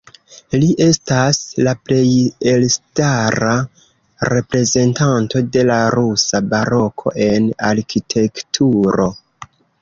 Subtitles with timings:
[0.61, 2.05] Li estas la plej
[2.51, 3.51] elstara
[4.33, 9.09] reprezentanto de la rusa baroko en arkitekturo.